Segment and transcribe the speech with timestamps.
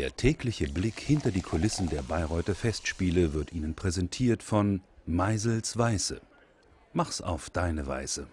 [0.00, 6.22] Der tägliche Blick hinter die Kulissen der Bayreuther Festspiele wird Ihnen präsentiert von Meisels Weiße.
[6.94, 8.26] Mach's auf deine Weise.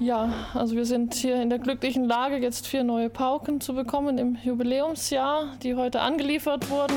[0.00, 4.18] Ja, also wir sind hier in der glücklichen Lage, jetzt vier neue Pauken zu bekommen
[4.18, 6.96] im Jubiläumsjahr, die heute angeliefert wurden.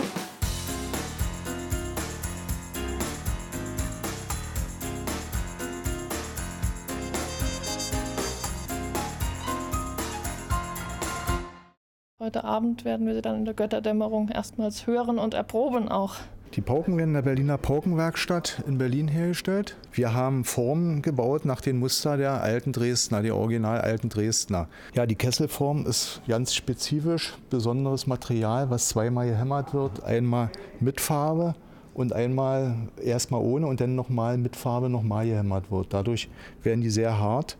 [12.23, 16.15] Heute Abend werden wir sie dann in der Götterdämmerung erstmals hören und erproben auch.
[16.53, 19.75] Die Pauken werden in der Berliner Paukenwerkstatt in Berlin hergestellt.
[19.91, 24.69] Wir haben Formen gebaut nach dem Muster der alten Dresdner, der original alten Dresdner.
[24.95, 30.01] Ja, die Kesselform ist ganz spezifisch, besonderes Material, was zweimal gehämmert wird.
[30.05, 30.49] Einmal
[30.79, 31.55] mit Farbe
[31.93, 35.87] und einmal erstmal ohne und dann nochmal mit Farbe nochmal gehämmert wird.
[35.93, 36.29] Dadurch
[36.61, 37.57] werden die sehr hart,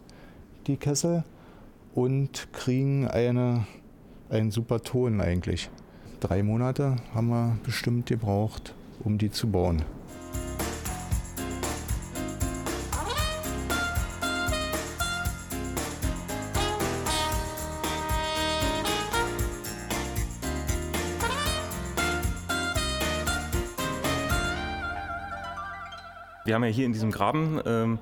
[0.68, 1.26] die Kessel,
[1.94, 3.68] und kriegen eine
[4.34, 5.70] ein super Ton eigentlich.
[6.20, 9.84] Drei Monate haben wir bestimmt gebraucht, um die zu bauen.
[26.46, 28.00] Wir haben ja hier in diesem Graben ähm,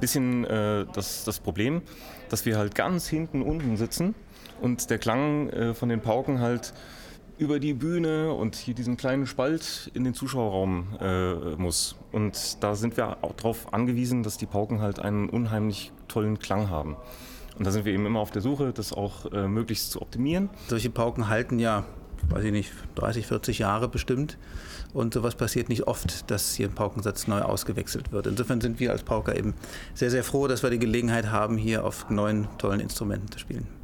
[0.00, 1.82] bisschen äh, das, das Problem,
[2.28, 4.14] dass wir halt ganz hinten unten sitzen
[4.60, 6.72] und der Klang äh, von den Pauken halt
[7.38, 11.96] über die Bühne und hier diesen kleinen Spalt in den Zuschauerraum äh, muss.
[12.12, 16.68] Und da sind wir auch darauf angewiesen, dass die Pauken halt einen unheimlich tollen Klang
[16.68, 16.96] haben.
[17.56, 20.50] Und da sind wir eben immer auf der Suche, das auch äh, möglichst zu optimieren.
[20.68, 21.86] Solche Pauken halten ja,
[22.28, 24.38] weiß ich nicht, 30, 40 Jahre bestimmt.
[24.92, 28.26] Und sowas passiert nicht oft, dass hier ein Paukensatz neu ausgewechselt wird.
[28.26, 29.54] Insofern sind wir als Pauker eben
[29.94, 33.79] sehr, sehr froh, dass wir die Gelegenheit haben, hier auf neuen, tollen Instrumenten zu spielen.